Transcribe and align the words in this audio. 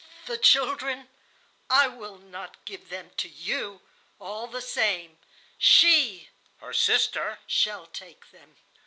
"'The 0.25 0.39
children... 0.39 1.09
I 1.69 1.85
will 1.87 2.17
not 2.17 2.65
give 2.65 2.89
them 2.89 3.11
to 3.17 3.29
you... 3.29 3.81
all 4.19 4.47
the 4.47 4.59
same.... 4.59 5.19
She 5.59 6.29
(her 6.57 6.73
sister) 6.73 7.37
shall 7.45 7.85
take 7.85 8.31
them. 8.31 8.55